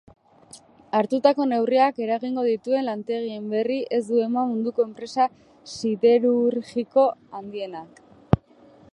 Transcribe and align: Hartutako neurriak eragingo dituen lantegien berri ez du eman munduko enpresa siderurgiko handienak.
Hartutako 0.99 1.45
neurriak 1.49 1.99
eragingo 2.05 2.45
dituen 2.47 2.87
lantegien 2.87 3.45
berri 3.51 3.77
ez 3.97 4.01
du 4.07 4.23
eman 4.27 4.49
munduko 4.53 4.85
enpresa 4.87 5.27
siderurgiko 5.75 7.05
handienak. 7.41 8.01